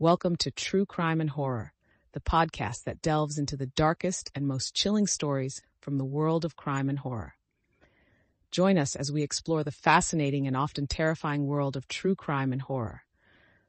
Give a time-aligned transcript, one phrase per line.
[0.00, 1.72] Welcome to True Crime and Horror,
[2.12, 6.54] the podcast that delves into the darkest and most chilling stories from the world of
[6.54, 7.34] crime and horror.
[8.52, 12.62] Join us as we explore the fascinating and often terrifying world of true crime and
[12.62, 13.02] horror.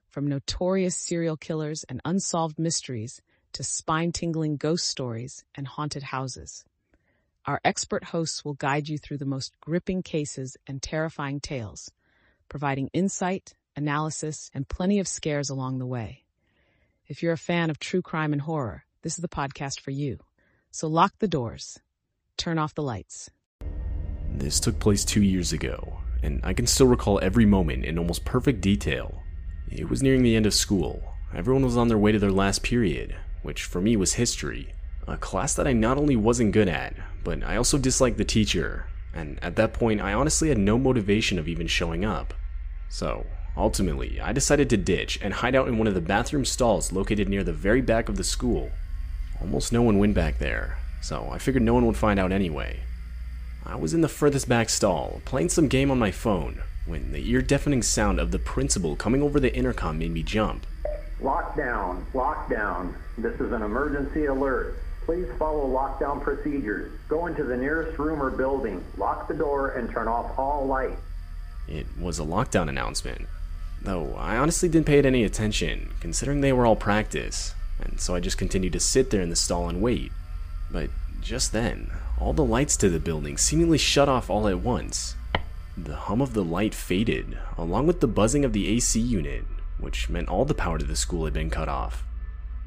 [0.07, 3.23] From notorious serial killers and unsolved mysteries
[3.53, 6.63] to spine tingling ghost stories and haunted houses.
[7.47, 11.89] Our expert hosts will guide you through the most gripping cases and terrifying tales,
[12.49, 16.25] providing insight, analysis, and plenty of scares along the way.
[17.07, 20.19] If you're a fan of true crime and horror, this is the podcast for you.
[20.69, 21.79] So lock the doors,
[22.37, 23.31] turn off the lights.
[24.31, 28.25] This took place two years ago, and I can still recall every moment in almost
[28.25, 29.23] perfect detail.
[29.69, 31.01] It was nearing the end of school.
[31.33, 34.73] Everyone was on their way to their last period, which for me was history,
[35.07, 38.87] a class that I not only wasn't good at, but I also disliked the teacher,
[39.13, 42.33] and at that point I honestly had no motivation of even showing up.
[42.89, 43.25] So,
[43.57, 47.29] ultimately, I decided to ditch and hide out in one of the bathroom stalls located
[47.29, 48.71] near the very back of the school.
[49.41, 52.81] Almost no one went back there, so I figured no one would find out anyway.
[53.65, 57.29] I was in the furthest back stall, playing some game on my phone, when the
[57.29, 60.65] ear deafening sound of the principal coming over the intercom made me jump.
[61.21, 62.95] Lockdown, lockdown.
[63.17, 64.77] This is an emergency alert.
[65.05, 66.91] Please follow lockdown procedures.
[67.07, 71.01] Go into the nearest room or building, lock the door, and turn off all lights.
[71.67, 73.27] It was a lockdown announcement,
[73.81, 78.15] though I honestly didn't pay it any attention, considering they were all practice, and so
[78.15, 80.11] I just continued to sit there in the stall and wait.
[80.71, 80.89] But
[81.21, 85.15] just then, all the lights to the building seemingly shut off all at once.
[85.77, 89.45] The hum of the light faded, along with the buzzing of the AC unit,
[89.79, 92.03] which meant all the power to the school had been cut off.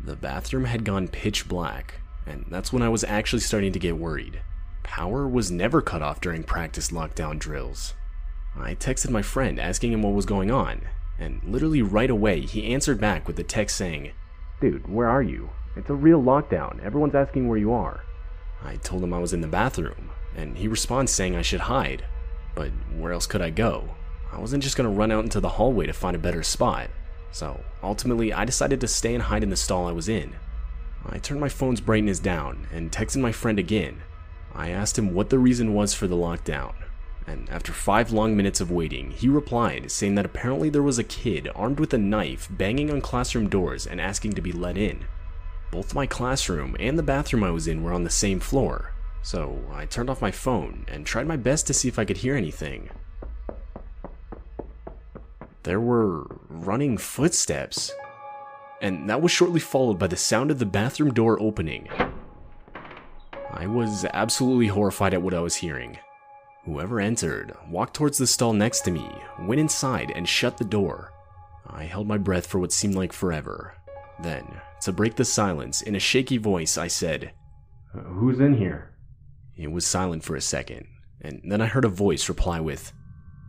[0.03, 3.99] The bathroom had gone pitch black, and that's when I was actually starting to get
[3.99, 4.41] worried.
[4.83, 7.95] Power was never cut off during practice lockdown drills.
[8.57, 10.83] I texted my friend asking him what was going on,
[11.19, 14.13] and literally right away he answered back with a text saying,
[14.61, 15.51] Dude, where are you?
[15.77, 16.83] It's a real lockdown.
[16.83, 18.05] Everyone's asking where you are.
[18.63, 22.05] I told him I was in the bathroom, and he responds saying I should hide.
[22.55, 23.95] But where else could I go?
[24.31, 26.89] I wasn't just gonna run out into the hallway to find a better spot.
[27.33, 30.35] So ultimately, I decided to stay and hide in the stall I was in.
[31.05, 34.03] I turned my phone's brightness down and texted my friend again.
[34.55, 36.75] I asked him what the reason was for the lockdown,
[37.27, 41.05] and after five long minutes of waiting, he replied saying that apparently there was a
[41.05, 45.05] kid armed with a knife banging on classroom doors and asking to be let in.
[45.71, 49.65] Both my classroom and the bathroom I was in were on the same floor, so
[49.73, 52.37] I turned off my phone and tried my best to see if I could hear
[52.37, 52.91] anything.
[55.63, 57.93] There were running footsteps,
[58.81, 61.89] and that was shortly followed by the sound of the bathroom door opening.
[63.51, 65.99] I was absolutely horrified at what I was hearing.
[66.65, 71.13] Whoever entered walked towards the stall next to me, went inside, and shut the door.
[71.67, 73.75] I held my breath for what seemed like forever.
[74.21, 77.33] Then, to break the silence, in a shaky voice, I said,
[77.93, 78.95] Who's in here?
[79.57, 80.87] It was silent for a second,
[81.21, 82.93] and then I heard a voice reply with,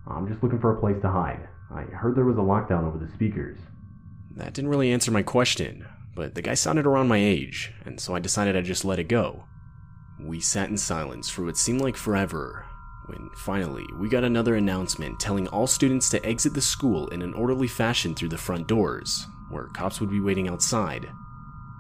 [0.07, 1.47] I'm just looking for a place to hide.
[1.73, 3.57] I heard there was a lockdown over the speakers.
[4.35, 5.85] That didn't really answer my question,
[6.15, 9.07] but the guy sounded around my age, and so I decided I'd just let it
[9.07, 9.45] go.
[10.19, 12.65] We sat in silence for what seemed like forever,
[13.07, 17.33] when finally we got another announcement telling all students to exit the school in an
[17.33, 21.07] orderly fashion through the front doors, where cops would be waiting outside.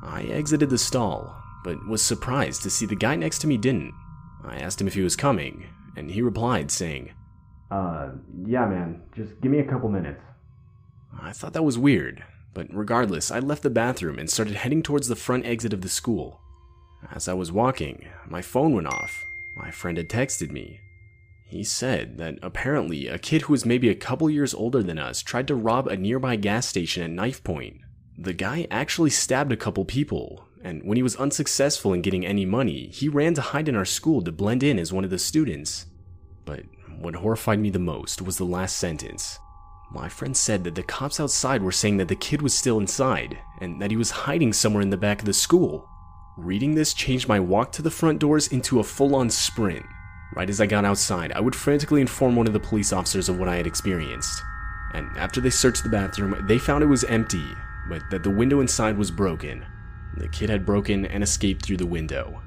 [0.03, 3.93] I exited the stall, but was surprised to see the guy next to me didn't.
[4.43, 7.13] I asked him if he was coming, and he replied saying,
[7.73, 8.11] uh,
[8.45, 9.01] yeah, man.
[9.15, 10.21] Just give me a couple minutes.
[11.19, 12.23] I thought that was weird,
[12.53, 15.89] but regardless, I left the bathroom and started heading towards the front exit of the
[15.89, 16.39] school.
[17.11, 19.25] As I was walking, my phone went off.
[19.57, 20.79] My friend had texted me.
[21.45, 25.21] He said that apparently a kid who was maybe a couple years older than us
[25.21, 27.77] tried to rob a nearby gas station at knife point.
[28.17, 32.45] The guy actually stabbed a couple people, and when he was unsuccessful in getting any
[32.45, 35.19] money, he ran to hide in our school to blend in as one of the
[35.19, 35.87] students.
[36.45, 36.63] But
[36.99, 39.39] what horrified me the most was the last sentence.
[39.91, 43.37] My friend said that the cops outside were saying that the kid was still inside,
[43.61, 45.87] and that he was hiding somewhere in the back of the school.
[46.37, 49.85] Reading this changed my walk to the front doors into a full on sprint.
[50.35, 53.37] Right as I got outside, I would frantically inform one of the police officers of
[53.37, 54.41] what I had experienced.
[54.93, 57.45] And after they searched the bathroom, they found it was empty,
[57.87, 59.65] but that the window inside was broken.
[60.17, 62.41] The kid had broken and escaped through the window.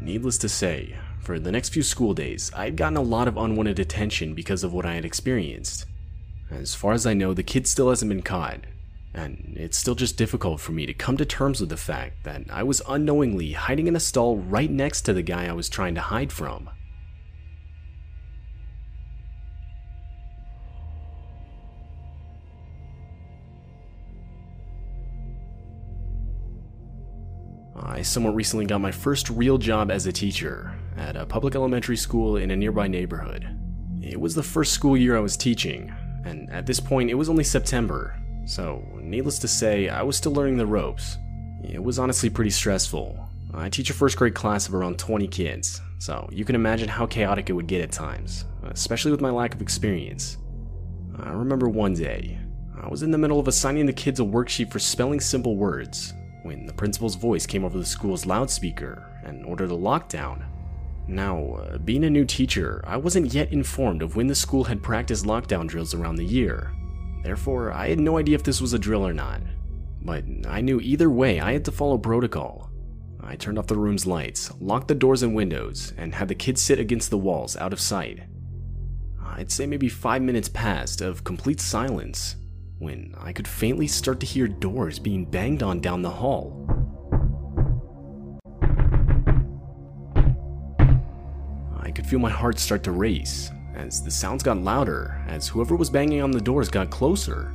[0.00, 3.36] Needless to say, for the next few school days, I had gotten a lot of
[3.36, 5.86] unwanted attention because of what I had experienced.
[6.50, 8.60] As far as I know, the kid still hasn't been caught,
[9.14, 12.42] and it's still just difficult for me to come to terms with the fact that
[12.50, 15.94] I was unknowingly hiding in a stall right next to the guy I was trying
[15.96, 16.70] to hide from.
[27.96, 31.96] I somewhat recently got my first real job as a teacher at a public elementary
[31.96, 33.48] school in a nearby neighborhood.
[34.02, 35.90] It was the first school year I was teaching,
[36.26, 38.14] and at this point it was only September,
[38.44, 41.16] so needless to say, I was still learning the ropes.
[41.64, 43.18] It was honestly pretty stressful.
[43.54, 47.06] I teach a first grade class of around 20 kids, so you can imagine how
[47.06, 50.36] chaotic it would get at times, especially with my lack of experience.
[51.18, 52.38] I remember one day,
[52.78, 56.12] I was in the middle of assigning the kids a worksheet for spelling simple words
[56.46, 60.44] when the principal's voice came over the school's loudspeaker and ordered a lockdown.
[61.08, 64.82] Now, uh, being a new teacher, I wasn't yet informed of when the school had
[64.82, 66.72] practiced lockdown drills around the year.
[67.22, 69.40] Therefore, I had no idea if this was a drill or not.
[70.02, 72.70] But I knew either way I had to follow protocol.
[73.20, 76.62] I turned off the room's lights, locked the doors and windows, and had the kids
[76.62, 78.20] sit against the walls out of sight.
[79.24, 82.36] I'd say maybe five minutes passed of complete silence
[82.78, 86.62] when I could faintly start to hear doors being banged on down the hall.
[91.78, 95.76] I could feel my heart start to race as the sounds got louder as whoever
[95.76, 97.54] was banging on the doors got closer.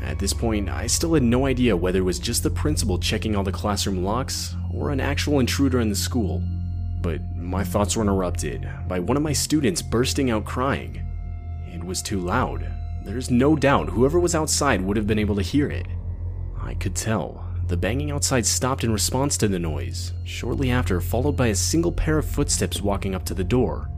[0.00, 3.36] At this point, I still had no idea whether it was just the principal checking
[3.36, 6.42] all the classroom locks or an actual intruder in the school.
[7.00, 11.06] But my thoughts were interrupted by one of my students bursting out crying.
[11.72, 12.66] It was too loud.
[13.04, 15.86] There's no doubt whoever was outside would have been able to hear it.
[16.60, 17.44] I could tell.
[17.66, 21.90] The banging outside stopped in response to the noise, shortly after, followed by a single
[21.90, 23.88] pair of footsteps walking up to the door.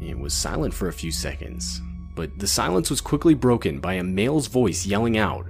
[0.00, 1.80] It was silent for a few seconds,
[2.14, 5.46] but the silence was quickly broken by a male's voice yelling out,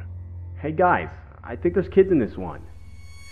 [0.61, 1.09] Hey guys,
[1.43, 2.63] I think there's kids in this one.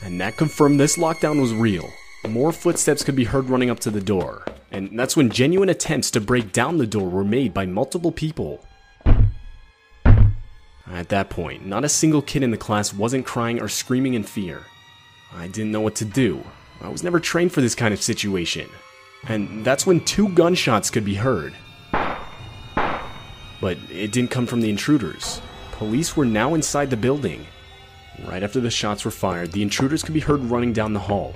[0.03, 1.89] And that confirmed this lockdown was real.
[2.29, 6.11] More footsteps could be heard running up to the door, and that's when genuine attempts
[6.13, 8.65] to break down the door were made by multiple people.
[10.87, 14.25] At that point, not a single kid in the class wasn't crying or screaming in
[14.25, 14.65] fear.
[15.33, 16.45] I didn't know what to do.
[16.81, 18.69] I was never trained for this kind of situation.
[19.29, 21.55] And that's when two gunshots could be heard.
[23.61, 25.41] But it didn't come from the intruders.
[25.73, 27.47] Police were now inside the building.
[28.27, 31.35] Right after the shots were fired, the intruders could be heard running down the hall.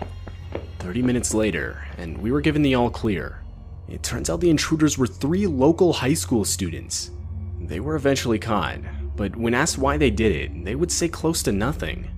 [0.85, 3.43] 30 minutes later, and we were given the all clear.
[3.89, 7.11] It turns out the intruders were three local high school students.
[7.59, 8.81] They were eventually caught,
[9.17, 12.11] but when asked why they did it, they would say close to nothing.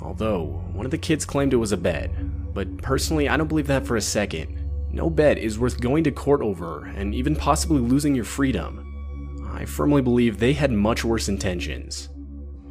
[0.00, 2.10] Although, one of the kids claimed it was a bet,
[2.54, 4.64] but personally, I don't believe that for a second.
[4.90, 9.44] No bet is worth going to court over and even possibly losing your freedom.
[9.52, 12.08] I firmly believe they had much worse intentions.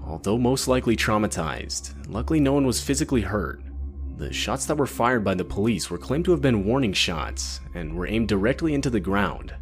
[0.03, 3.62] Although most likely traumatized, luckily no one was physically hurt.
[4.17, 7.59] The shots that were fired by the police were claimed to have been warning shots
[7.73, 9.53] and were aimed directly into the ground.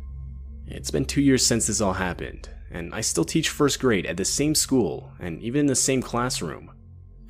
[0.68, 4.16] It's been two years since this all happened, and I still teach first grade at
[4.16, 6.72] the same school and even in the same classroom.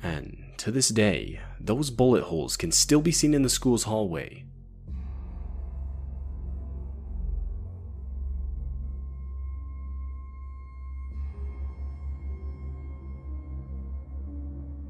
[0.02, 4.44] And to this day, those bullet holes can still be seen in the school's hallway.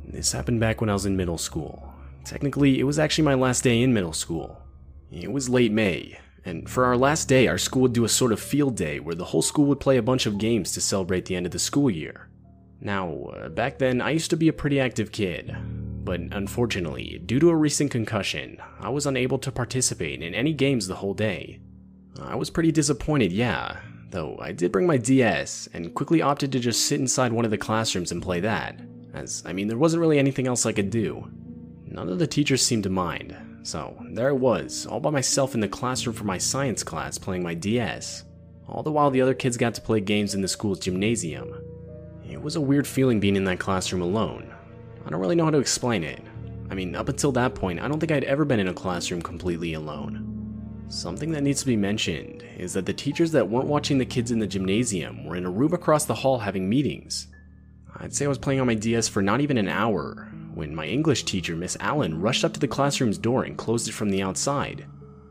[0.04, 1.94] This happened back when I was in middle school.
[2.25, 4.62] Technically, it was actually my last day in middle school.
[5.12, 8.32] It was late May, and for our last day, our school would do a sort
[8.32, 11.26] of field day where the whole school would play a bunch of games to celebrate
[11.26, 12.29] the end of the school year.
[12.81, 15.55] Now, uh, back then, I used to be a pretty active kid,
[16.05, 20.87] but unfortunately, due to a recent concussion, I was unable to participate in any games
[20.87, 21.60] the whole day.
[22.20, 26.60] I was pretty disappointed, yeah, though I did bring my DS and quickly opted to
[26.60, 28.81] just sit inside one of the classrooms and play that,
[29.15, 31.31] as I mean, there wasn't really anything else I could do.
[31.94, 35.60] None of the teachers seemed to mind, so there I was, all by myself in
[35.60, 38.24] the classroom for my science class playing my DS,
[38.69, 41.55] all the while the other kids got to play games in the school's gymnasium.
[42.29, 44.53] It was a weird feeling being in that classroom alone.
[45.06, 46.20] I don't really know how to explain it.
[46.69, 49.22] I mean, up until that point, I don't think I'd ever been in a classroom
[49.22, 50.84] completely alone.
[50.89, 54.32] Something that needs to be mentioned is that the teachers that weren't watching the kids
[54.32, 57.29] in the gymnasium were in a room across the hall having meetings.
[57.98, 60.87] I'd say I was playing on my DS for not even an hour when my
[60.87, 64.23] English teacher, Miss Allen, rushed up to the classroom's door and closed it from the
[64.23, 64.87] outside.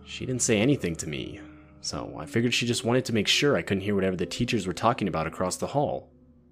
[0.06, 1.40] She didn't say anything to me,
[1.82, 4.68] so I figured she just wanted to make sure I couldn't hear whatever the teachers
[4.68, 6.10] were talking about across the hall.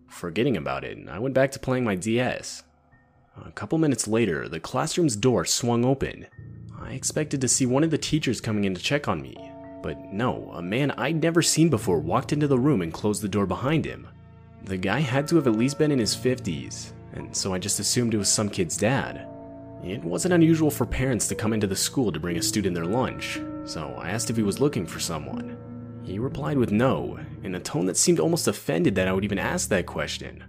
[0.08, 2.64] Forgetting about it, I went back to playing my DS.
[3.46, 6.28] A couple minutes later, the classroom's door swung open.
[6.78, 9.36] I expected to see one of the teachers coming in to check on me,
[9.82, 13.30] but no, a man I'd never seen before walked into the room and closed the
[13.30, 14.08] door behind him.
[14.64, 17.80] The guy had to have at least been in his 50s, and so I just
[17.80, 19.28] assumed it was some kid's dad.
[19.84, 22.86] It wasn't unusual for parents to come into the school to bring a student their
[22.86, 25.58] lunch, so I asked if he was looking for someone.
[26.04, 29.40] He replied with no, in a tone that seemed almost offended that I would even
[29.40, 30.44] ask that question.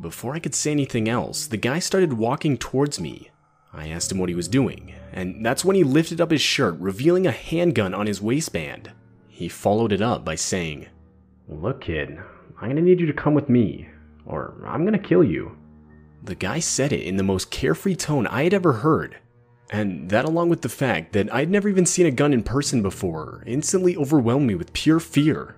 [0.00, 3.30] before I could say anything else, the guy started walking towards me.
[3.72, 6.78] I asked him what he was doing, and that's when he lifted up his shirt,
[6.78, 8.92] revealing a handgun on his waistband.
[9.28, 10.86] He followed it up by saying,
[11.48, 12.18] Look, kid,
[12.60, 13.88] I'm gonna need you to come with me,
[14.24, 15.56] or I'm gonna kill you.
[16.26, 19.16] The guy said it in the most carefree tone I had ever heard.
[19.70, 22.82] And that, along with the fact that I'd never even seen a gun in person
[22.82, 25.54] before, instantly overwhelmed me with pure fear.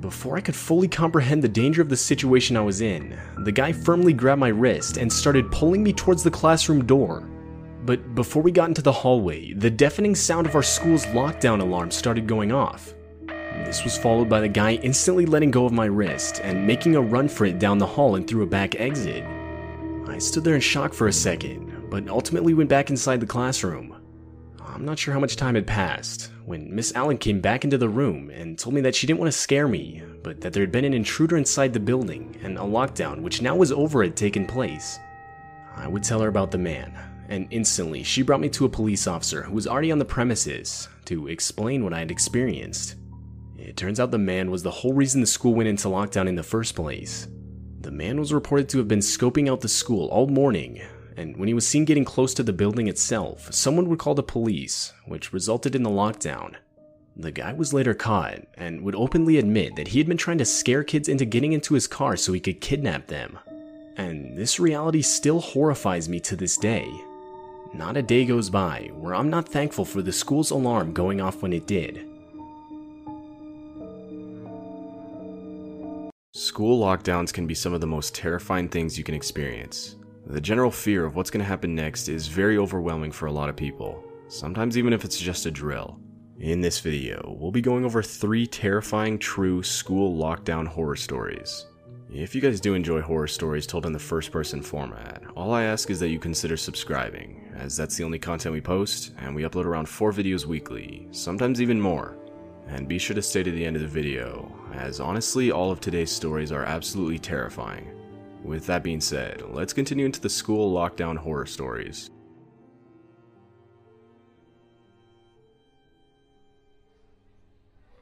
[0.00, 3.70] Before I could fully comprehend the danger of the situation I was in, the guy
[3.70, 7.20] firmly grabbed my wrist and started pulling me towards the classroom door.
[7.84, 11.92] But before we got into the hallway, the deafening sound of our school's lockdown alarm
[11.92, 12.94] started going off.
[13.64, 17.00] This was followed by the guy instantly letting go of my wrist and making a
[17.00, 19.24] run for it down the hall and through a back exit.
[20.10, 23.96] I stood there in shock for a second, but ultimately went back inside the classroom.
[24.60, 27.88] I'm not sure how much time had passed when Miss Allen came back into the
[27.88, 30.72] room and told me that she didn't want to scare me, but that there had
[30.72, 34.46] been an intruder inside the building and a lockdown, which now was over, had taken
[34.46, 34.98] place.
[35.76, 36.92] I would tell her about the man,
[37.28, 40.88] and instantly she brought me to a police officer who was already on the premises
[41.04, 42.96] to explain what I had experienced.
[43.56, 46.34] It turns out the man was the whole reason the school went into lockdown in
[46.34, 47.28] the first place.
[47.80, 50.82] The man was reported to have been scoping out the school all morning,
[51.16, 54.22] and when he was seen getting close to the building itself, someone would call the
[54.22, 56.56] police, which resulted in the lockdown.
[57.16, 60.44] The guy was later caught and would openly admit that he had been trying to
[60.44, 63.38] scare kids into getting into his car so he could kidnap them.
[63.96, 66.86] And this reality still horrifies me to this day.
[67.72, 71.40] Not a day goes by where I'm not thankful for the school's alarm going off
[71.40, 72.09] when it did.
[76.32, 79.96] School lockdowns can be some of the most terrifying things you can experience.
[80.26, 83.48] The general fear of what's going to happen next is very overwhelming for a lot
[83.48, 85.98] of people, sometimes even if it's just a drill.
[86.38, 91.66] In this video, we'll be going over three terrifying true school lockdown horror stories.
[92.08, 95.64] If you guys do enjoy horror stories told in the first person format, all I
[95.64, 99.42] ask is that you consider subscribing, as that's the only content we post, and we
[99.42, 102.19] upload around 4 videos weekly, sometimes even more.
[102.68, 105.80] And be sure to stay to the end of the video, as honestly, all of
[105.80, 107.90] today's stories are absolutely terrifying.
[108.44, 112.10] With that being said, let's continue into the school lockdown horror stories.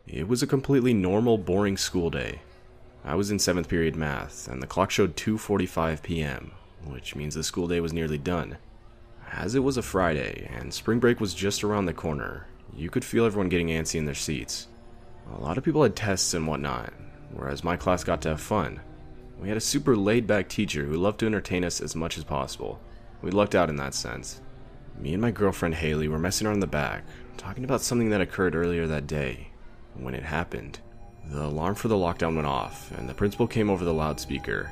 [0.06, 2.40] It was a completely normal, boring school day.
[3.04, 6.50] I was in 7th period math, and the clock showed 2.45 p.m.,
[6.86, 8.58] which means the school day was nearly done.
[9.30, 13.04] As it was a Friday, and spring break was just around the corner, you could
[13.04, 14.68] feel everyone getting antsy in their seats.
[15.34, 16.92] A lot of people had tests and whatnot,
[17.32, 18.80] whereas my class got to have fun.
[19.40, 22.24] We had a super laid back teacher who loved to entertain us as much as
[22.24, 22.80] possible.
[23.22, 24.40] We lucked out in that sense.
[24.98, 27.04] Me and my girlfriend Haley were messing around the back,
[27.36, 29.48] talking about something that occurred earlier that day.
[29.94, 30.80] When it happened,
[31.30, 34.70] the alarm for the lockdown went off, and the principal came over the loudspeaker.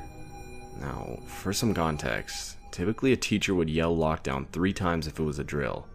[0.79, 5.39] Now, for some context, typically a teacher would yell lockdown three times if it was
[5.39, 5.87] a drill.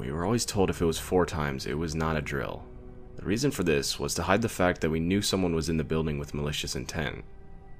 [0.00, 2.64] We were always told if it was four times, it was not a drill.
[3.16, 5.76] The reason for this was to hide the fact that we knew someone was in
[5.76, 7.22] the building with malicious intent.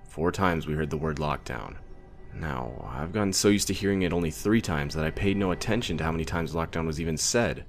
[0.06, 1.76] Four times we heard the word lockdown.
[2.34, 5.50] Now, I've gotten so used to hearing it only three times that I paid no
[5.50, 7.64] attention to how many times lockdown was even said.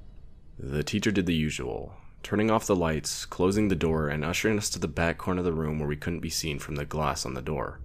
[0.59, 4.69] The teacher did the usual, turning off the lights, closing the door, and ushering us
[4.71, 7.25] to the back corner of the room where we couldn't be seen from the glass
[7.25, 7.79] on the door.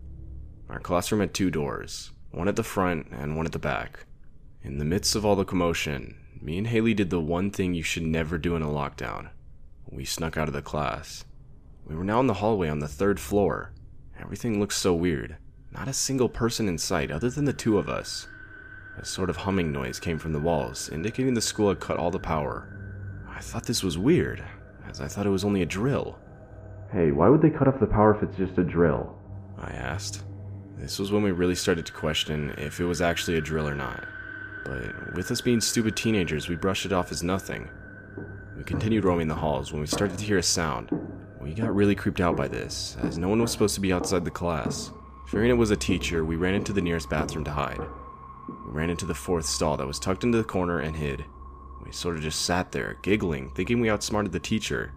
[0.68, 4.00] Our classroom had two doors, one at the front and one at the back.
[4.64, 7.82] In the midst of all the commotion, me and Haley did the one thing you
[7.82, 9.28] should never do in a lockdown.
[9.90, 11.26] We snuck out of the class.
[11.86, 13.72] We were now in the hallway on the third floor,
[14.20, 15.36] Everything looked so weird.
[15.72, 18.26] Not a single person in sight other than the two of us.
[18.98, 22.10] A sort of humming noise came from the walls, indicating the school had cut all
[22.10, 22.66] the power.
[23.28, 24.42] I thought this was weird,
[24.88, 26.18] as I thought it was only a drill.
[26.90, 29.18] Hey, why would they cut off the power if it's just a drill?
[29.58, 30.24] I asked.
[30.78, 33.74] This was when we really started to question if it was actually a drill or
[33.74, 34.06] not.
[34.66, 37.70] But with us being stupid teenagers, we brushed it off as nothing.
[38.56, 40.90] We continued roaming the halls when we started to hear a sound,
[41.46, 44.24] we got really creeped out by this, as no one was supposed to be outside
[44.24, 44.90] the class.
[45.28, 47.78] Fearing it was a teacher, we ran into the nearest bathroom to hide.
[47.78, 51.24] We ran into the fourth stall that was tucked into the corner and hid.
[51.84, 54.92] We sort of just sat there, giggling, thinking we outsmarted the teacher.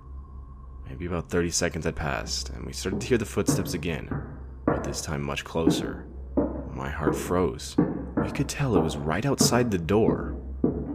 [0.88, 4.10] Maybe about 30 seconds had passed, and we started to hear the footsteps again,
[4.66, 6.08] but this time much closer.
[6.74, 7.76] My heart froze.
[8.24, 10.36] We could tell it was right outside the door.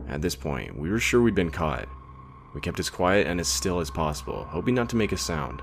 [0.08, 1.88] At this point, we were sure we'd been caught.
[2.54, 5.60] We kept as quiet and as still as possible, hoping not to make a sound.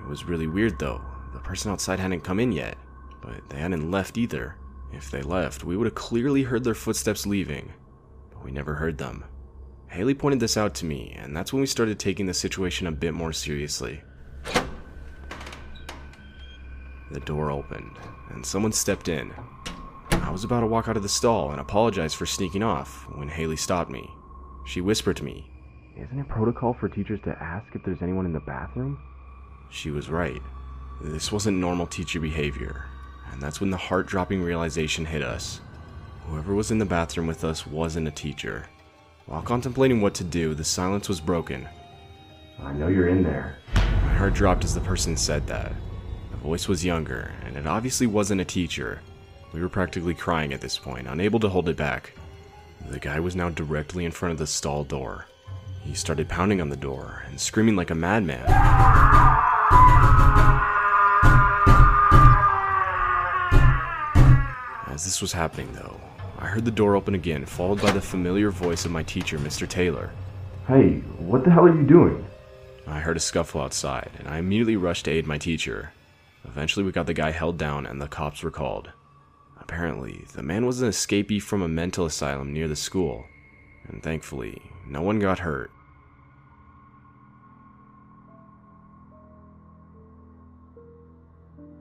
[0.00, 1.00] It was really weird though.
[1.32, 2.76] The person outside hadn't come in yet,
[3.22, 4.56] but they hadn't left either.
[4.92, 7.72] If they left, we would have clearly heard their footsteps leaving,
[8.30, 9.24] but we never heard them.
[9.88, 12.92] Haley pointed this out to me, and that's when we started taking the situation a
[12.92, 14.02] bit more seriously.
[17.10, 17.96] the door opened,
[18.30, 19.32] and someone stepped in.
[20.26, 23.28] I was about to walk out of the stall and apologize for sneaking off when
[23.28, 24.10] Haley stopped me.
[24.64, 25.48] She whispered to me,
[25.96, 28.98] Isn't it protocol for teachers to ask if there's anyone in the bathroom?
[29.70, 30.42] She was right.
[31.00, 32.86] This wasn't normal teacher behavior,
[33.30, 35.60] and that's when the heart dropping realization hit us.
[36.26, 38.66] Whoever was in the bathroom with us wasn't a teacher.
[39.26, 41.68] While contemplating what to do, the silence was broken.
[42.60, 43.58] I know you're in there.
[43.76, 45.72] My heart dropped as the person said that.
[46.32, 49.02] The voice was younger, and it obviously wasn't a teacher.
[49.52, 52.12] We were practically crying at this point, unable to hold it back.
[52.88, 55.26] The guy was now directly in front of the stall door.
[55.82, 58.44] He started pounding on the door and screaming like a madman.
[64.88, 66.00] As this was happening, though,
[66.38, 69.68] I heard the door open again, followed by the familiar voice of my teacher, Mr.
[69.68, 70.10] Taylor.
[70.66, 72.26] Hey, what the hell are you doing?
[72.86, 75.92] I heard a scuffle outside, and I immediately rushed to aid my teacher.
[76.44, 78.90] Eventually, we got the guy held down, and the cops were called.
[79.68, 83.26] Apparently, the man was an escapee from a mental asylum near the school,
[83.88, 85.72] and thankfully, no one got hurt.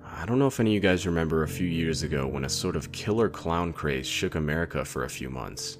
[0.03, 2.49] I don't know if any of you guys remember a few years ago when a
[2.49, 5.77] sort of killer clown craze shook America for a few months.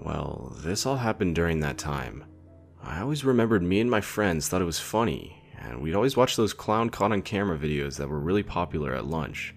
[0.00, 2.24] Well, this all happened during that time.
[2.82, 6.34] I always remembered me and my friends thought it was funny, and we'd always watch
[6.34, 9.54] those clown caught on camera videos that were really popular at lunch.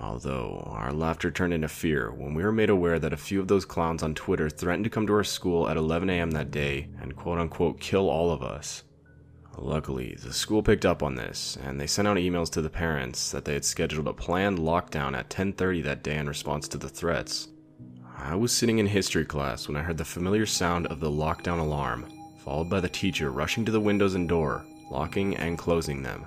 [0.00, 3.48] Although, our laughter turned into fear when we were made aware that a few of
[3.48, 7.16] those clowns on Twitter threatened to come to our school at 11am that day and
[7.16, 8.84] quote unquote kill all of us.
[9.56, 13.32] Luckily, the school picked up on this, and they sent out emails to the parents
[13.32, 16.88] that they had scheduled a planned lockdown at 10:30 that day in response to the
[16.88, 17.48] threats.
[18.16, 21.58] I was sitting in history class when I heard the familiar sound of the lockdown
[21.58, 22.06] alarm,
[22.44, 26.24] followed by the teacher rushing to the windows and door, locking and closing them.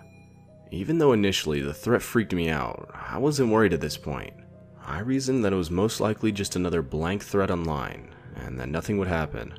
[0.71, 4.33] Even though initially the threat freaked me out, I wasn't worried at this point.
[4.85, 8.97] I reasoned that it was most likely just another blank threat online, and that nothing
[8.97, 9.53] would happen.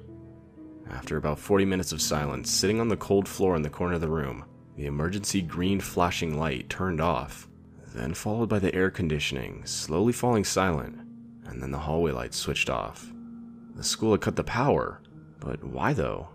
[0.90, 4.00] After about 40 minutes of silence, sitting on the cold floor in the corner of
[4.00, 4.44] the room,
[4.76, 7.46] the emergency green flashing light turned off,
[7.94, 10.98] then followed by the air conditioning slowly falling silent,
[11.44, 13.12] and then the hallway lights switched off.
[13.74, 15.02] The school had cut the power,
[15.40, 16.28] but why though?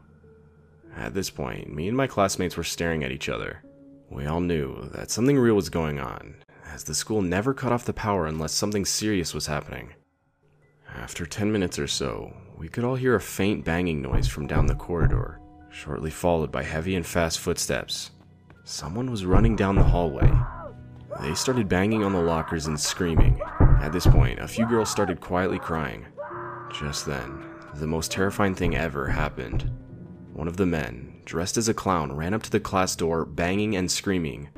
[0.95, 3.63] At this point, me and my classmates were staring at each other.
[4.09, 6.35] We all knew that something real was going on,
[6.73, 9.93] as the school never cut off the power unless something serious was happening.
[10.95, 14.65] After 10 minutes or so, we could all hear a faint banging noise from down
[14.65, 15.39] the corridor,
[15.69, 18.11] shortly followed by heavy and fast footsteps.
[18.63, 20.31] Someone was running down the hallway.
[21.21, 23.41] They started banging on the lockers and screaming.
[23.81, 26.05] At this point, a few girls started quietly crying.
[26.73, 27.43] Just then,
[27.75, 29.69] the most terrifying thing ever happened.
[30.37, 33.75] One of the men, dressed as a clown, ran up to the class door, banging
[33.75, 34.49] and screaming.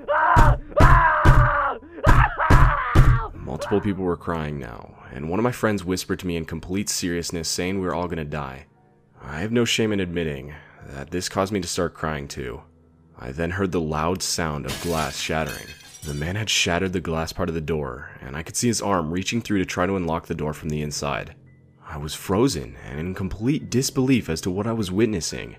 [3.33, 6.89] Multiple people were crying now, and one of my friends whispered to me in complete
[6.89, 8.65] seriousness, saying we were all gonna die.
[9.21, 10.53] I have no shame in admitting
[10.85, 12.61] that this caused me to start crying too.
[13.17, 15.67] I then heard the loud sound of glass shattering.
[16.03, 18.81] The man had shattered the glass part of the door, and I could see his
[18.81, 21.35] arm reaching through to try to unlock the door from the inside.
[21.87, 25.55] I was frozen and in complete disbelief as to what I was witnessing.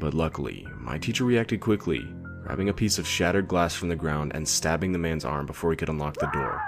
[0.00, 2.08] But luckily, my teacher reacted quickly,
[2.42, 5.70] grabbing a piece of shattered glass from the ground and stabbing the man's arm before
[5.70, 6.58] he could unlock the door.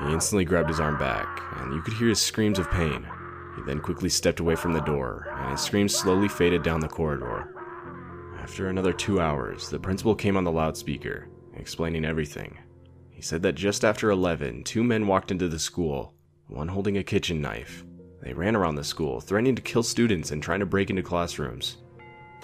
[0.00, 3.08] He instantly grabbed his arm back, and you could hear his screams of pain.
[3.54, 6.88] He then quickly stepped away from the door, and his screams slowly faded down the
[6.88, 7.54] corridor.
[8.40, 12.58] After another two hours, the principal came on the loudspeaker, explaining everything.
[13.10, 16.14] He said that just after 11, two men walked into the school,
[16.48, 17.84] one holding a kitchen knife.
[18.22, 21.76] They ran around the school, threatening to kill students and trying to break into classrooms.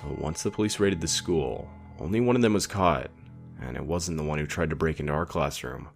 [0.03, 3.11] But once the police raided the school, only one of them was caught,
[3.61, 5.89] and it wasn't the one who tried to break into our classroom.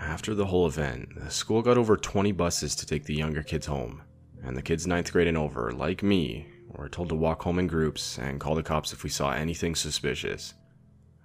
[0.00, 3.66] After the whole event, the school got over 20 buses to take the younger kids
[3.66, 4.02] home,
[4.42, 7.66] and the kids ninth grade and over, like me, were told to walk home in
[7.66, 10.54] groups and call the cops if we saw anything suspicious.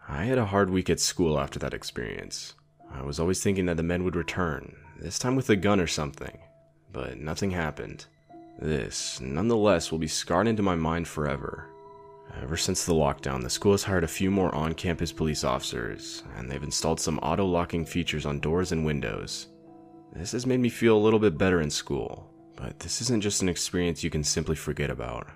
[0.08, 2.54] I had a hard week at school after that experience.
[2.92, 5.88] I was always thinking that the men would return, this time with a gun or
[5.88, 6.38] something,
[6.92, 8.06] but nothing happened.
[8.60, 11.70] This, nonetheless, will be scarred into my mind forever.
[12.42, 16.24] Ever since the lockdown, the school has hired a few more on campus police officers,
[16.36, 19.48] and they've installed some auto locking features on doors and windows.
[20.14, 23.42] This has made me feel a little bit better in school, but this isn't just
[23.42, 25.28] an experience you can simply forget about.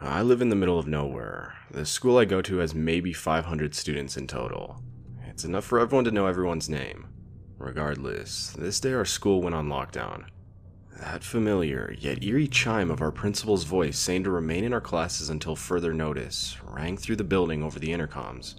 [0.00, 1.54] I live in the middle of nowhere.
[1.70, 4.82] The school I go to has maybe 500 students in total.
[5.28, 7.06] It's enough for everyone to know everyone's name.
[7.58, 10.24] Regardless, this day our school went on lockdown.
[10.98, 15.30] That familiar, yet eerie chime of our principal's voice saying to remain in our classes
[15.30, 18.56] until further notice rang through the building over the intercoms.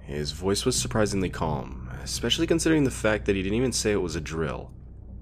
[0.00, 4.02] His voice was surprisingly calm, especially considering the fact that he didn't even say it
[4.02, 4.70] was a drill.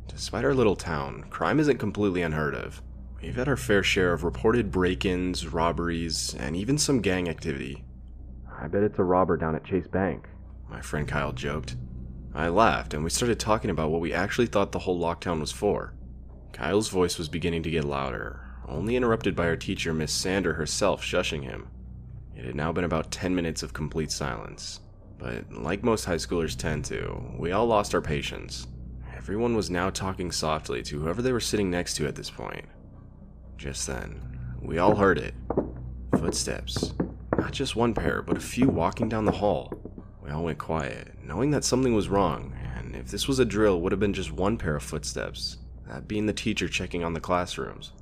[0.09, 2.83] Despite our little town, crime isn't completely unheard of.
[3.21, 7.85] We've had our fair share of reported break ins, robberies, and even some gang activity.
[8.61, 10.29] I bet it's a robber down at Chase Bank,
[10.69, 11.77] my friend Kyle joked.
[12.35, 15.53] I laughed, and we started talking about what we actually thought the whole lockdown was
[15.53, 15.95] for.
[16.53, 21.03] Kyle's voice was beginning to get louder, only interrupted by our teacher, Miss Sander herself,
[21.03, 21.69] shushing him.
[22.37, 24.81] It had now been about 10 minutes of complete silence.
[25.19, 28.67] But like most high schoolers tend to, we all lost our patience.
[29.15, 32.65] Everyone was now talking softly to whoever they were sitting next to at this point.
[33.59, 35.35] Just then, we all heard it.
[36.19, 36.95] Footsteps.
[37.37, 39.73] Not just one pair, but a few walking down the hall.
[40.23, 43.77] We all went quiet, knowing that something was wrong, and if this was a drill,
[43.77, 45.59] it would have been just one pair of footsteps,
[45.91, 47.93] that being the teacher checking on the classrooms.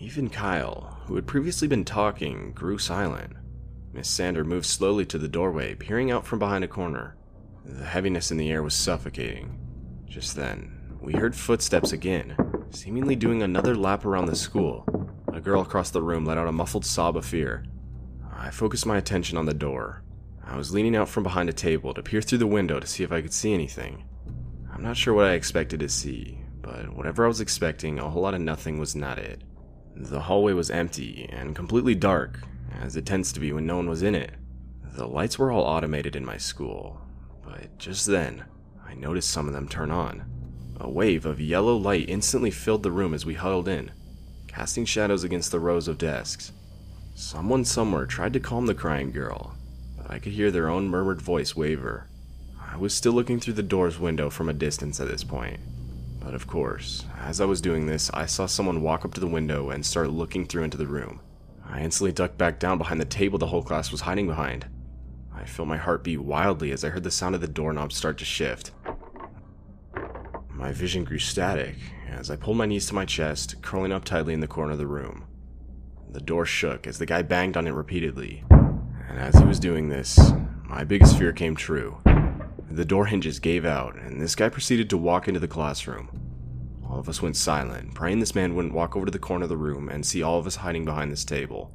[0.00, 3.34] Even Kyle, who had previously been talking, grew silent.
[3.92, 7.16] Miss Sander moved slowly to the doorway, peering out from behind a corner.
[7.64, 9.58] The heaviness in the air was suffocating.
[10.06, 12.36] Just then, we heard footsteps again,
[12.70, 14.84] seemingly doing another lap around the school.
[15.32, 17.64] A girl across the room let out a muffled sob of fear.
[18.32, 20.02] I focused my attention on the door.
[20.44, 23.04] I was leaning out from behind a table to peer through the window to see
[23.04, 24.04] if I could see anything.
[24.72, 28.22] I'm not sure what I expected to see, but whatever I was expecting, a whole
[28.22, 29.42] lot of nothing was not it.
[29.96, 32.40] The hallway was empty and completely dark,
[32.80, 34.32] as it tends to be when no one was in it.
[34.94, 37.00] The lights were all automated in my school,
[37.44, 38.44] but just then,
[38.86, 40.24] I noticed some of them turn on.
[40.78, 43.92] A wave of yellow light instantly filled the room as we huddled in,
[44.46, 46.52] casting shadows against the rows of desks.
[47.14, 49.56] Someone somewhere tried to calm the crying girl,
[49.96, 52.08] but I could hear their own murmured voice waver.
[52.58, 55.60] I was still looking through the door's window from a distance at this point.
[56.20, 59.26] But of course, as I was doing this, I saw someone walk up to the
[59.26, 61.20] window and start looking through into the room.
[61.66, 64.66] I instantly ducked back down behind the table the whole class was hiding behind.
[65.34, 68.18] I felt my heart beat wildly as I heard the sound of the doorknob start
[68.18, 68.72] to shift.
[70.50, 71.76] My vision grew static
[72.10, 74.78] as I pulled my knees to my chest, curling up tightly in the corner of
[74.78, 75.24] the room.
[76.10, 79.88] The door shook as the guy banged on it repeatedly, and as he was doing
[79.88, 80.32] this,
[80.64, 81.98] my biggest fear came true.
[82.70, 86.08] The door hinges gave out, and this guy proceeded to walk into the classroom.
[86.88, 89.48] All of us went silent, praying this man wouldn't walk over to the corner of
[89.48, 91.72] the room and see all of us hiding behind this table.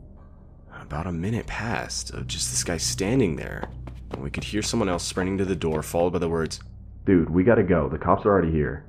[0.81, 3.69] About a minute passed of just this guy standing there,
[4.11, 6.61] and we could hear someone else sprinting to the door, followed by the words,
[7.05, 7.89] Dude, we gotta go.
[7.89, 8.85] The cops are already here.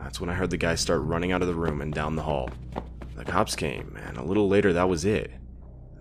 [0.00, 2.22] That's when I heard the guy start running out of the room and down the
[2.22, 2.50] hall.
[3.16, 5.32] The cops came, and a little later that was it.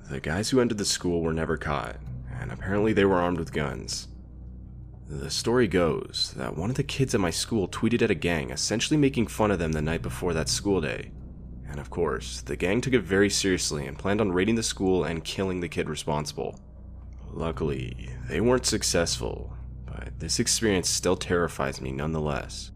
[0.09, 1.97] The guys who entered the school were never caught,
[2.39, 4.07] and apparently they were armed with guns.
[5.11, 8.49] The story goes that one of the kids at my school tweeted at a gang,
[8.49, 11.11] essentially making fun of them the night before that school day.
[11.67, 15.03] And of course, the gang took it very seriously and planned on raiding the school
[15.03, 16.57] and killing the kid responsible.
[17.29, 19.53] Luckily, they weren't successful,
[19.85, 22.71] but this experience still terrifies me nonetheless.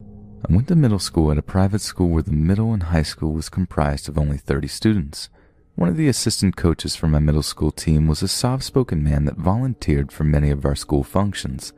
[0.00, 3.34] I went to middle school at a private school where the middle and high school
[3.34, 5.28] was comprised of only 30 students.
[5.76, 9.24] One of the assistant coaches for my middle school team was a soft spoken man
[9.24, 11.72] that volunteered for many of our school functions.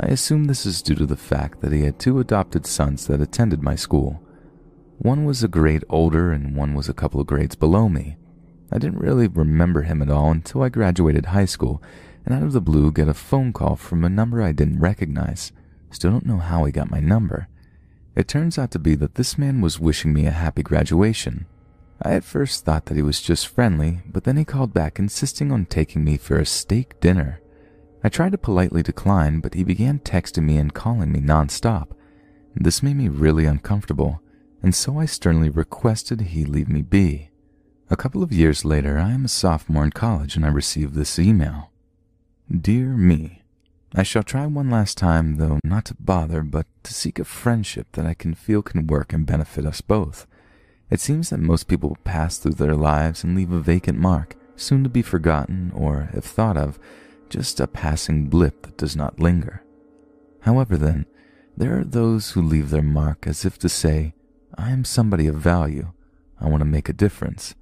[0.00, 3.20] I assume this is due to the fact that he had two adopted sons that
[3.20, 4.22] attended my school.
[4.98, 8.16] One was a grade older and one was a couple of grades below me.
[8.72, 11.82] I didn't really remember him at all until I graduated high school
[12.24, 15.52] and out of the blue get a phone call from a number I didn't recognize.
[15.90, 17.48] Still don't know how he got my number.
[18.14, 21.46] It turns out to be that this man was wishing me a happy graduation
[22.06, 25.50] I at first thought that he was just friendly, but then he called back insisting
[25.50, 27.40] on taking me for a steak dinner.
[28.04, 31.88] I tried to politely decline, but he began texting me and calling me nonstop.
[32.54, 34.20] This made me really uncomfortable,
[34.62, 37.30] and so I sternly requested he leave me be.
[37.90, 41.18] A couple of years later, I am a sophomore in college and I received this
[41.18, 41.72] email.
[42.48, 43.42] Dear me,
[43.96, 47.88] I shall try one last time, though not to bother, but to seek a friendship
[47.94, 50.28] that I can feel can work and benefit us both.
[50.90, 54.84] It seems that most people pass through their lives and leave a vacant mark, soon
[54.84, 56.78] to be forgotten, or, if thought of,
[57.28, 59.62] just a passing blip that does not linger.
[60.42, 61.06] However, then,
[61.56, 64.14] there are those who leave their mark as if to say,
[64.56, 65.92] I am somebody of value.
[66.40, 67.54] I want to make a difference.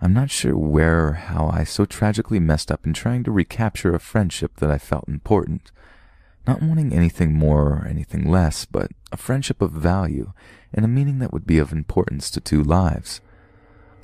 [0.00, 3.94] I'm not sure where or how I so tragically messed up in trying to recapture
[3.94, 5.72] a friendship that I felt important.
[6.46, 10.32] Not wanting anything more or anything less, but a friendship of value
[10.72, 13.20] and a meaning that would be of importance to two lives.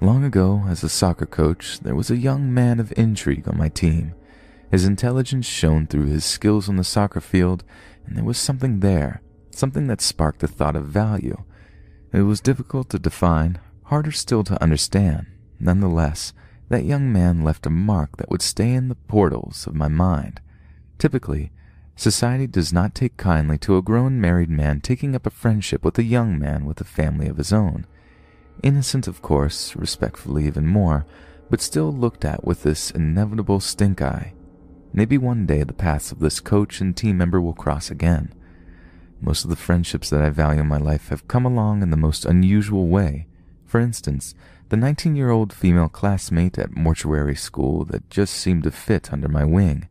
[0.00, 3.68] Long ago, as a soccer coach, there was a young man of intrigue on my
[3.68, 4.14] team.
[4.70, 7.64] His intelligence shone through his skills on the soccer field,
[8.06, 11.42] and there was something there, something that sparked the thought of value.
[12.12, 15.26] It was difficult to define, harder still to understand.
[15.58, 16.32] Nonetheless,
[16.68, 20.40] that young man left a mark that would stay in the portals of my mind.
[20.98, 21.50] Typically,
[21.98, 25.98] society does not take kindly to a grown married man taking up a friendship with
[25.98, 27.86] a young man with a family of his own.
[28.62, 31.06] Innocent, of course, respectfully even more,
[31.50, 34.32] but still looked at with this inevitable stink eye.
[34.92, 38.32] Maybe one day the paths of this coach and team member will cross again.
[39.20, 41.96] Most of the friendships that I value in my life have come along in the
[41.96, 43.26] most unusual way.
[43.66, 44.34] For instance,
[44.68, 49.28] the 19 year old female classmate at mortuary school that just seemed to fit under
[49.28, 49.88] my wing.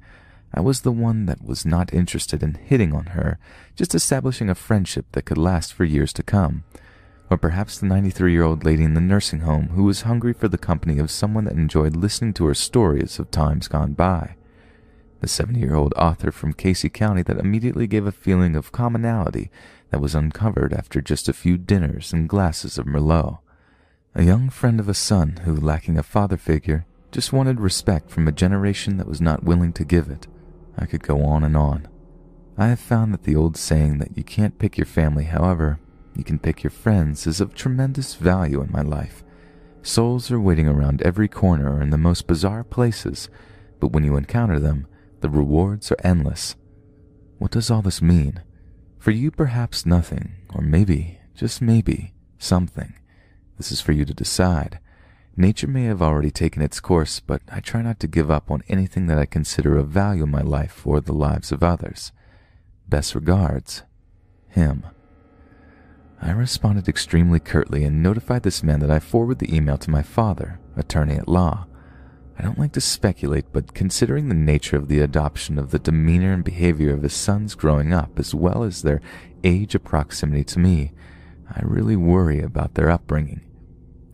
[0.54, 3.38] I was the one that was not interested in hitting on her,
[3.76, 6.64] just establishing a friendship that could last for years to come.
[7.30, 10.48] Or perhaps the 93 year old lady in the nursing home who was hungry for
[10.48, 14.36] the company of someone that enjoyed listening to her stories of times gone by.
[15.20, 19.52] The 70 year old author from Casey County that immediately gave a feeling of commonality
[19.90, 23.40] that was uncovered after just a few dinners and glasses of Merlot.
[24.16, 28.28] A young friend of a son who, lacking a father figure, just wanted respect from
[28.28, 30.28] a generation that was not willing to give it.
[30.78, 31.88] I could go on and on.
[32.58, 35.80] I have found that the old saying that you can't pick your family, however,
[36.16, 39.24] you can pick your friends is of tremendous value in my life.
[39.84, 43.30] Souls are waiting around every corner or in the most bizarre places,
[43.80, 44.88] but when you encounter them,
[45.22, 46.56] the rewards are endless.
[47.38, 48.42] What does all this mean?
[48.98, 52.96] For you, perhaps nothing, or maybe, just maybe, something.
[53.58, 54.80] This is for you to decide.
[55.40, 58.64] Nature may have already taken its course, but I try not to give up on
[58.68, 62.12] anything that I consider of value in my life or the lives of others.
[62.90, 63.84] Best regards,
[64.48, 64.84] him.
[66.20, 70.02] I responded extremely curtly and notified this man that I forward the email to my
[70.02, 71.68] father, attorney at law.
[72.40, 76.34] I don't like to speculate, but considering the nature of the adoption of the demeanor
[76.34, 79.02] and behavior of his sons growing up, as well as their
[79.44, 80.94] age of proximity to me,
[81.48, 83.42] I really worry about their upbringing.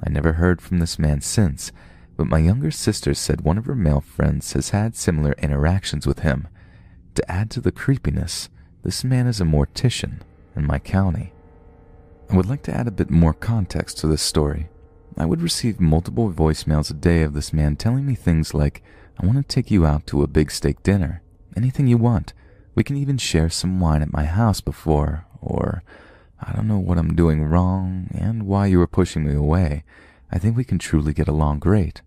[0.06, 1.72] I never heard from this man since,
[2.18, 6.20] but my younger sister said one of her male friends has had similar interactions with
[6.20, 6.48] him.
[7.16, 8.50] To add to the creepiness,
[8.84, 10.22] this man is a mortician
[10.56, 11.32] in my county.
[12.30, 14.70] I would like to add a bit more context to this story.
[15.18, 18.82] I would receive multiple voicemails a day of this man telling me things like,
[19.20, 21.22] I want to take you out to a big steak dinner.
[21.56, 22.34] Anything you want.
[22.76, 25.84] We can even share some wine at my house before, or,
[26.48, 29.84] I don't know what I'm doing wrong and why you are pushing me away.
[30.32, 32.02] I think we can truly get along great.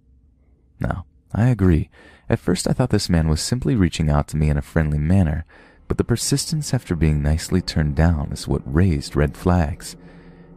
[0.81, 1.91] Now, I agree.
[2.29, 4.99] At first I thought this man was simply reaching out to me in a friendly
[4.99, 5.45] manner,
[5.89, 9.97] but the persistence after being nicely turned down is what raised red flags.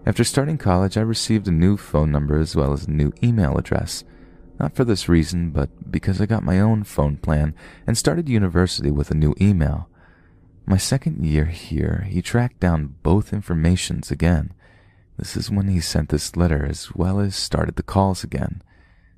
[0.06, 3.58] After starting college, I received a new phone number as well as a new email
[3.58, 4.04] address.
[4.60, 7.54] Not for this reason, but because I got my own phone plan
[7.86, 9.88] and started university with a new email.
[10.70, 14.54] My second year here, he tracked down both informations again.
[15.18, 18.62] This is when he sent this letter as well as started the calls again.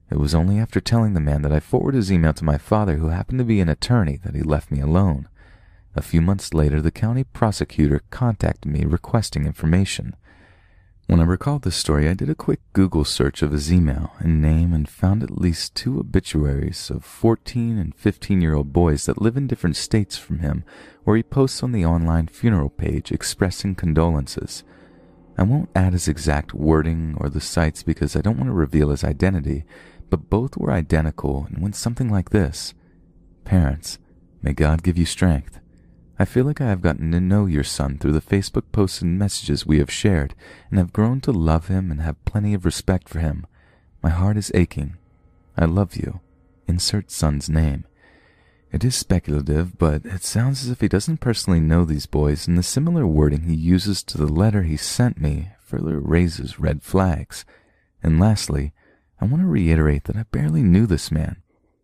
[0.09, 2.95] It was only after telling the man that I forwarded his email to my father,
[2.95, 5.27] who happened to be an attorney, that he left me alone.
[5.93, 10.15] A few months later, the county prosecutor contacted me requesting information.
[11.11, 14.41] When I recalled this story, I did a quick Google search of his email and
[14.41, 19.21] name and found at least two obituaries of 14 and 15 year old boys that
[19.21, 20.63] live in different states from him,
[21.03, 24.63] where he posts on the online funeral page expressing condolences.
[25.37, 28.87] I won't add his exact wording or the sites because I don't want to reveal
[28.87, 29.65] his identity,
[30.09, 32.73] but both were identical and went something like this
[33.43, 33.99] Parents,
[34.41, 35.59] may God give you strength.
[36.21, 39.17] I feel like I have gotten to know your son through the Facebook posts and
[39.17, 40.35] messages we have shared,
[40.69, 43.47] and have grown to love him and have plenty of respect for him.
[44.03, 44.97] My heart is aching.
[45.57, 46.19] I love you.
[46.67, 47.85] Insert son's name.
[48.71, 52.55] It is speculative, but it sounds as if he doesn't personally know these boys, and
[52.55, 57.45] the similar wording he uses to the letter he sent me further raises red flags.
[58.03, 58.73] And lastly,
[59.19, 61.40] I want to reiterate that I barely knew this man.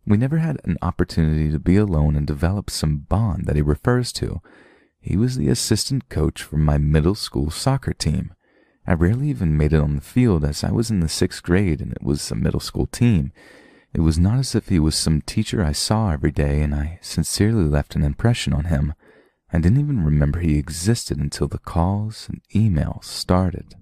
[0.07, 4.13] We never had an opportunity to be alone and develop some bond that he refers
[4.13, 4.41] to.
[5.01, 8.33] He was the assistant coach for my middle school soccer team.
[8.87, 11.81] I rarely even made it on the field as I was in the sixth grade
[11.81, 13.33] and it was a middle school team.
[13.93, 16.99] It was not as if he was some teacher I saw every day and I
[17.01, 18.93] sincerely left an impression on him.
[19.51, 23.75] I didn't even remember he existed until the calls and emails started.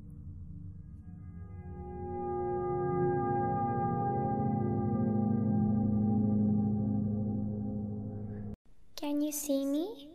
[9.25, 10.09] You see me?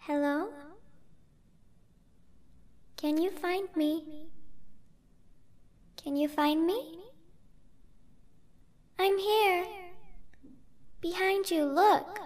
[0.00, 0.50] Hello?
[2.98, 4.26] Can you find me?
[5.96, 6.98] Can you find me?
[8.98, 9.64] I'm here.
[11.00, 12.18] Behind you, look.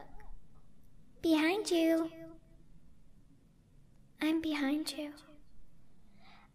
[1.23, 2.11] Behind you.
[4.21, 5.13] I'm behind you.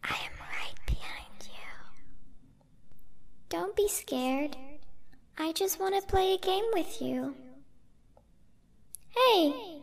[0.03, 1.69] I am right behind you.
[3.47, 4.57] Don't be scared.
[5.37, 7.33] I just want to play a game with you.
[9.13, 9.80] Hey!